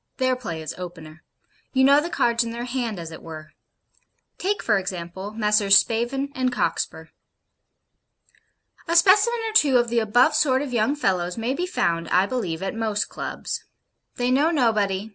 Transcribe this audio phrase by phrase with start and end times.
[0.17, 1.21] Their play is opener.
[1.73, 3.51] You know the cards in their hand, as it were.
[4.39, 5.77] Take, for example, Messrs.
[5.77, 7.09] Spavin and Cockspur.
[8.87, 12.25] A specimen or two of the above sort of young fellows may be found, I
[12.25, 13.65] believe, at most Clubs.
[14.15, 15.09] They know nobody.